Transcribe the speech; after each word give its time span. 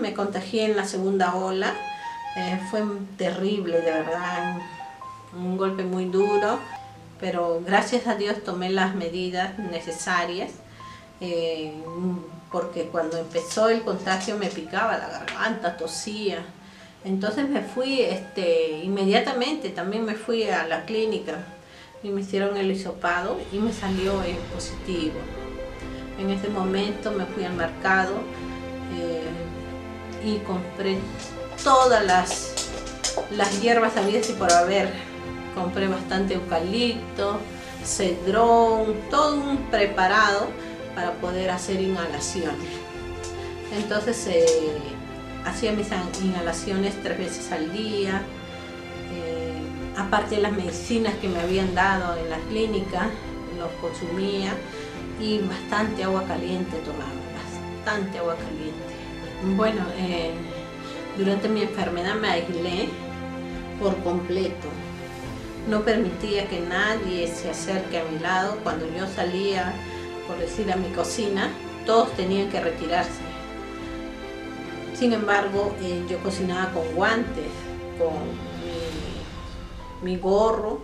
me 0.00 0.14
contagié 0.14 0.64
en 0.64 0.76
la 0.76 0.84
segunda 0.84 1.34
ola. 1.34 1.74
Eh, 2.36 2.60
fue 2.70 2.82
terrible, 3.16 3.80
de 3.80 3.90
verdad, 3.90 4.58
un 5.36 5.56
golpe 5.56 5.84
muy 5.84 6.06
duro, 6.06 6.58
pero 7.20 7.62
gracias 7.64 8.06
a 8.06 8.14
Dios 8.14 8.42
tomé 8.44 8.70
las 8.70 8.94
medidas 8.94 9.58
necesarias, 9.58 10.52
eh, 11.20 11.74
porque 12.50 12.84
cuando 12.84 13.18
empezó 13.18 13.68
el 13.68 13.82
contagio 13.82 14.36
me 14.36 14.46
picaba 14.46 14.98
la 14.98 15.08
garganta, 15.08 15.76
tosía. 15.76 16.38
Entonces 17.04 17.48
me 17.48 17.62
fui 17.62 18.00
este, 18.02 18.80
inmediatamente, 18.82 19.70
también 19.70 20.04
me 20.04 20.14
fui 20.14 20.44
a 20.44 20.66
la 20.66 20.84
clínica 20.84 21.44
y 22.02 22.10
me 22.10 22.20
hicieron 22.20 22.56
el 22.56 22.70
hisopado 22.70 23.38
y 23.52 23.58
me 23.58 23.72
salió 23.72 24.22
en 24.22 24.36
positivo. 24.54 25.18
En 26.18 26.30
ese 26.30 26.48
momento 26.48 27.10
me 27.12 27.24
fui 27.24 27.44
al 27.44 27.54
mercado 27.54 28.14
eh, 28.98 29.22
y 30.24 30.38
compré 30.38 30.98
todas 31.62 32.04
las, 32.04 32.70
las 33.30 33.60
hierbas 33.60 33.96
habidas 33.96 34.30
y 34.30 34.34
por 34.34 34.52
haber. 34.52 34.92
Compré 35.54 35.88
bastante 35.88 36.34
eucalipto, 36.34 37.40
cedrón, 37.84 38.94
todo 39.10 39.36
un 39.36 39.58
preparado 39.70 40.48
para 40.94 41.12
poder 41.14 41.50
hacer 41.50 41.80
inhalaciones. 41.80 42.68
Entonces 43.76 44.26
eh, 44.26 44.78
hacía 45.44 45.72
mis 45.72 45.88
inhalaciones 46.22 46.94
tres 47.02 47.18
veces 47.18 47.52
al 47.52 47.72
día, 47.72 48.22
eh, 49.12 49.62
aparte 49.96 50.36
de 50.36 50.42
las 50.42 50.52
medicinas 50.52 51.14
que 51.14 51.28
me 51.28 51.40
habían 51.40 51.74
dado 51.74 52.16
en 52.16 52.30
la 52.30 52.38
clínica, 52.48 53.10
los 53.58 53.70
consumía 53.80 54.52
y 55.20 55.38
bastante 55.40 56.04
agua 56.04 56.24
caliente 56.26 56.76
tomaba, 56.78 57.10
bastante 57.84 58.18
agua 58.18 58.36
caliente. 58.36 58.99
Bueno, 59.42 59.82
eh, 59.96 60.32
durante 61.16 61.48
mi 61.48 61.62
enfermedad 61.62 62.14
me 62.14 62.28
aislé 62.28 62.90
por 63.80 63.96
completo. 64.02 64.68
No 65.66 65.82
permitía 65.82 66.46
que 66.46 66.60
nadie 66.60 67.26
se 67.26 67.50
acerque 67.50 68.00
a 68.00 68.04
mi 68.04 68.18
lado. 68.18 68.58
Cuando 68.62 68.86
yo 68.94 69.06
salía, 69.06 69.72
por 70.26 70.38
decir, 70.38 70.70
a 70.70 70.76
mi 70.76 70.88
cocina, 70.90 71.48
todos 71.86 72.12
tenían 72.16 72.50
que 72.50 72.60
retirarse. 72.60 73.22
Sin 74.94 75.14
embargo, 75.14 75.74
eh, 75.80 76.04
yo 76.06 76.18
cocinaba 76.18 76.72
con 76.72 76.94
guantes, 76.94 77.48
con 77.98 78.12
mi, 80.02 80.18
gorro, 80.18 80.80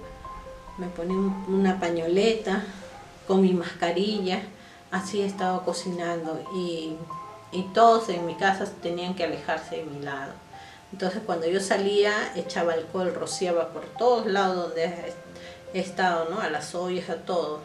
me 0.79 0.87
ponía 0.87 1.17
una 1.49 1.79
pañoleta, 1.79 2.65
con 3.27 3.43
mi 3.43 3.53
mascarilla, 3.53 4.41
así 4.91 5.21
estaba 5.21 5.62
cocinando 5.62 6.43
y, 6.55 6.97
y 7.53 7.63
todos 7.75 8.09
en 8.09 8.27
mi 8.27 8.35
casa 8.35 8.67
tenían 8.83 9.15
que 9.15 9.25
alejarse 9.25 9.77
de 9.77 9.85
mi 9.85 10.01
lado. 10.01 10.33
Entonces 10.93 11.23
cuando 11.25 11.47
yo 11.47 11.61
salía 11.61 12.13
echaba 12.37 12.75
alcohol, 12.75 13.15
rociaba 13.15 13.69
por 13.69 13.85
todos 13.85 14.27
lados 14.27 14.69
donde 14.69 15.15
he 15.75 15.81
estado, 15.81 16.29
¿no? 16.31 16.41
a 16.41 16.51
las 16.51 16.75
ollas, 16.75 17.11
a 17.11 17.17
todo. 17.17 17.61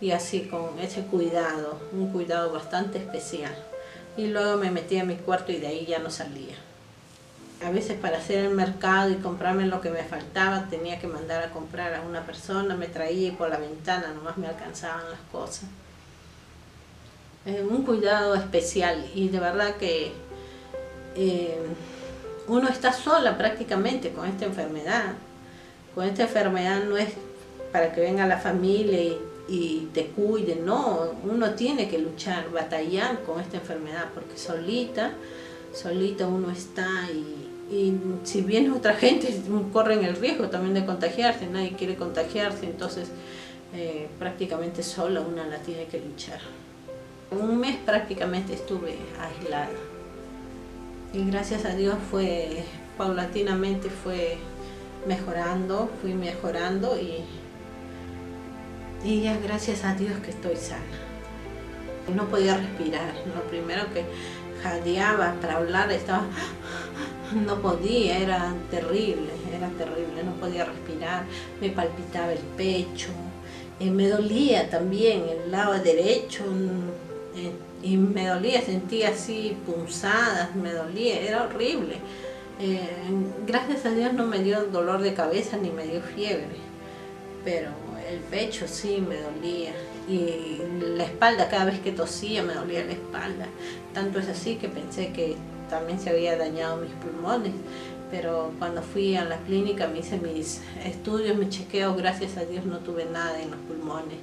Y 0.00 0.12
así 0.12 0.42
con 0.42 0.78
ese 0.78 1.02
cuidado, 1.02 1.78
un 1.92 2.10
cuidado 2.10 2.52
bastante 2.52 2.98
especial. 2.98 3.54
Y 4.16 4.28
luego 4.28 4.56
me 4.56 4.70
metía 4.70 5.02
a 5.02 5.04
mi 5.04 5.16
cuarto 5.16 5.52
y 5.52 5.58
de 5.58 5.66
ahí 5.66 5.86
ya 5.86 5.98
no 5.98 6.10
salía. 6.10 6.56
A 7.64 7.70
veces 7.70 7.98
para 7.98 8.18
hacer 8.18 8.46
el 8.46 8.54
mercado 8.54 9.10
y 9.10 9.16
comprarme 9.16 9.66
lo 9.66 9.82
que 9.82 9.90
me 9.90 10.02
faltaba 10.02 10.68
tenía 10.70 10.98
que 10.98 11.06
mandar 11.06 11.42
a 11.42 11.50
comprar 11.50 11.94
a 11.94 12.00
una 12.00 12.24
persona, 12.24 12.74
me 12.74 12.86
traía 12.86 13.28
y 13.28 13.32
por 13.32 13.50
la 13.50 13.58
ventana 13.58 14.14
nomás 14.14 14.38
me 14.38 14.46
alcanzaban 14.46 15.10
las 15.10 15.20
cosas. 15.30 15.64
Un 17.46 17.82
cuidado 17.84 18.34
especial 18.34 19.06
y 19.14 19.28
de 19.28 19.40
verdad 19.40 19.76
que 19.76 20.12
eh, 21.16 21.56
uno 22.46 22.68
está 22.68 22.92
sola 22.92 23.38
prácticamente 23.38 24.10
con 24.10 24.28
esta 24.28 24.44
enfermedad. 24.44 25.14
Con 25.94 26.04
esta 26.04 26.24
enfermedad 26.24 26.84
no 26.84 26.96
es 26.96 27.08
para 27.72 27.92
que 27.92 28.00
venga 28.00 28.26
la 28.26 28.38
familia 28.38 29.00
y, 29.48 29.88
te 29.92 30.06
cuide, 30.06 30.56
no, 30.56 31.10
uno 31.24 31.54
tiene 31.54 31.88
que 31.88 31.98
luchar, 31.98 32.50
batallar 32.52 33.22
con 33.22 33.40
esta 33.40 33.56
enfermedad, 33.56 34.06
porque 34.14 34.36
solita, 34.36 35.12
solita 35.72 36.28
uno 36.28 36.50
está 36.50 36.88
y, 37.12 37.96
si 38.24 38.42
viene 38.42 38.72
otra 38.72 38.94
gente 38.94 39.40
corren 39.72 40.04
el 40.04 40.16
riesgo 40.16 40.48
también 40.48 40.74
de 40.74 40.84
contagiarse, 40.84 41.46
nadie 41.46 41.72
quiere 41.72 41.96
contagiarse, 41.96 42.66
entonces 42.66 43.08
eh, 43.74 44.08
prácticamente 44.18 44.82
sola 44.82 45.20
una 45.20 45.46
la 45.46 45.58
tiene 45.58 45.86
que 45.86 46.00
luchar. 46.00 46.40
Un 47.30 47.60
mes 47.60 47.76
prácticamente 47.76 48.54
estuve 48.54 48.98
aislada 49.20 49.68
y 51.12 51.24
gracias 51.30 51.64
a 51.64 51.74
Dios 51.74 51.96
fue 52.10 52.64
paulatinamente 52.98 53.88
fue 53.88 54.38
mejorando, 55.06 55.88
fui 56.00 56.12
mejorando 56.12 56.98
y, 56.98 57.24
y 59.04 59.22
ya 59.22 59.36
gracias 59.38 59.84
a 59.84 59.94
Dios 59.94 60.18
que 60.24 60.30
estoy 60.30 60.56
sana. 60.56 60.82
No 62.14 62.26
podía 62.26 62.56
respirar, 62.56 63.14
lo 63.34 63.42
primero 63.44 63.82
que 63.94 64.04
jadeaba 64.62 65.34
para 65.40 65.58
hablar 65.58 65.90
estaba, 65.92 66.26
no 67.46 67.62
podía, 67.62 68.18
era 68.18 68.54
terrible, 68.70 69.30
era 69.56 69.68
terrible, 69.68 70.24
no 70.24 70.32
podía 70.32 70.64
respirar, 70.64 71.24
me 71.60 71.70
palpitaba 71.70 72.32
el 72.32 72.40
pecho, 72.56 73.10
eh, 73.78 73.90
me 73.90 74.08
dolía 74.08 74.68
también 74.68 75.24
el 75.28 75.50
lado 75.50 75.78
derecho, 75.78 76.44
eh, 77.36 77.52
y 77.82 77.96
me 77.96 78.26
dolía, 78.26 78.60
sentía 78.62 79.10
así 79.10 79.56
punzadas, 79.66 80.54
me 80.54 80.72
dolía, 80.72 81.20
era 81.20 81.44
horrible. 81.44 81.96
Eh, 82.60 82.80
gracias 83.46 83.86
a 83.86 83.90
Dios 83.90 84.12
no 84.12 84.26
me 84.26 84.40
dio 84.40 84.64
dolor 84.64 85.00
de 85.00 85.14
cabeza 85.14 85.56
ni 85.56 85.70
me 85.70 85.86
dio 85.86 86.02
fiebre, 86.02 86.46
pero 87.44 87.70
el 88.08 88.18
pecho 88.18 88.66
sí 88.68 89.02
me 89.06 89.16
dolía 89.16 89.72
y 90.08 90.58
la 90.96 91.04
espalda, 91.04 91.48
cada 91.48 91.66
vez 91.66 91.80
que 91.80 91.92
tosía 91.92 92.42
me 92.42 92.54
dolía 92.54 92.84
la 92.84 92.92
espalda. 92.92 93.46
Tanto 93.94 94.18
es 94.18 94.28
así 94.28 94.56
que 94.56 94.68
pensé 94.68 95.12
que 95.12 95.36
también 95.70 96.00
se 96.00 96.10
había 96.10 96.36
dañado 96.36 96.78
mis 96.78 96.90
pulmones, 96.92 97.52
pero 98.10 98.52
cuando 98.58 98.82
fui 98.82 99.16
a 99.16 99.24
la 99.24 99.38
clínica 99.38 99.86
me 99.86 100.00
hice 100.00 100.18
mis 100.18 100.60
estudios, 100.84 101.36
me 101.36 101.48
chequeo, 101.48 101.94
gracias 101.94 102.36
a 102.36 102.44
Dios 102.44 102.66
no 102.66 102.78
tuve 102.78 103.04
nada 103.04 103.40
en 103.40 103.52
los 103.52 103.60
pulmones. 103.60 104.18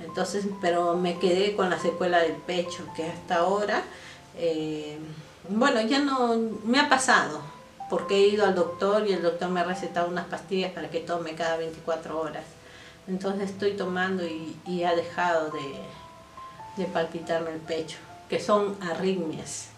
Entonces, 0.00 0.46
pero 0.60 0.94
me 0.94 1.18
quedé 1.18 1.54
con 1.54 1.70
la 1.70 1.78
secuela 1.78 2.18
del 2.18 2.32
pecho, 2.32 2.86
que 2.96 3.04
hasta 3.06 3.36
ahora, 3.36 3.82
eh, 4.36 4.98
bueno, 5.48 5.80
ya 5.82 6.00
no 6.00 6.36
me 6.64 6.80
ha 6.80 6.88
pasado, 6.88 7.40
porque 7.88 8.16
he 8.16 8.28
ido 8.28 8.44
al 8.44 8.54
doctor 8.54 9.06
y 9.06 9.12
el 9.12 9.22
doctor 9.22 9.50
me 9.50 9.60
ha 9.60 9.64
recetado 9.64 10.08
unas 10.08 10.26
pastillas 10.26 10.72
para 10.72 10.90
que 10.90 11.00
tome 11.00 11.34
cada 11.34 11.56
24 11.56 12.20
horas. 12.20 12.44
Entonces 13.08 13.50
estoy 13.50 13.72
tomando 13.72 14.22
y, 14.24 14.84
ha 14.84 14.94
dejado 14.94 15.50
de, 15.50 16.86
palpitarme 16.86 17.50
el 17.50 17.60
pecho, 17.60 17.98
que 18.28 18.40
son 18.40 18.76
arritmias. 18.82 19.68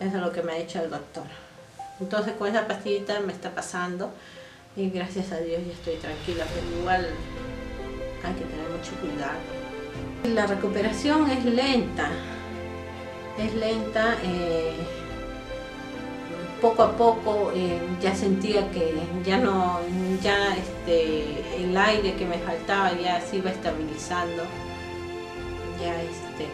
Eso 0.00 0.16
es 0.16 0.22
lo 0.22 0.32
que 0.32 0.42
me 0.42 0.52
ha 0.52 0.56
dicho 0.56 0.80
el 0.80 0.90
doctor. 0.90 1.24
Entonces 2.00 2.34
con 2.34 2.48
esa 2.48 2.66
pastillita 2.66 3.20
me 3.20 3.32
está 3.32 3.54
pasando 3.54 4.10
y 4.76 4.90
gracias 4.90 5.32
a 5.32 5.38
Dios 5.38 5.62
ya 5.66 5.72
estoy 5.72 5.96
tranquila, 5.96 6.44
pero 6.52 6.80
igual 6.80 7.08
hay 8.24 8.34
que 8.34 8.44
tener 8.44 8.68
mucho 8.70 8.92
cuidado. 9.00 9.38
La 10.24 10.46
recuperación 10.46 11.30
es 11.30 11.44
lenta, 11.44 12.08
es 13.38 13.54
lenta, 13.54 14.16
eh, 14.22 14.76
poco 16.60 16.82
a 16.82 16.92
poco 16.96 17.52
eh, 17.54 17.78
ya 18.00 18.14
sentía 18.14 18.70
que 18.70 18.94
ya 19.24 19.38
no, 19.38 19.80
ya 20.22 20.56
este, 20.56 21.62
el 21.62 21.76
aire 21.76 22.14
que 22.14 22.24
me 22.24 22.38
faltaba 22.38 22.92
ya 22.94 23.20
se 23.20 23.36
iba 23.36 23.50
estabilizando, 23.50 24.44
ya 25.78 25.94
este, 26.02 26.48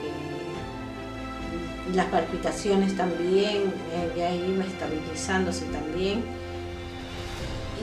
las 1.95 2.07
palpitaciones 2.07 2.97
también, 2.97 3.73
eh, 3.93 4.13
ya 4.17 4.35
iba 4.35 4.65
estabilizándose 4.65 5.65
también 5.67 6.25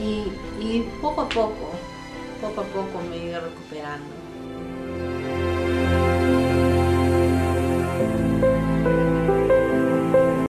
y 0.00 0.80
poco 1.00 1.22
a 1.22 1.28
poco 1.28 1.77
poco 2.40 2.60
a 2.60 2.64
poco 2.64 3.00
me 3.00 3.16
he 3.16 3.26
ido 3.26 3.40
recuperando. 3.40 4.37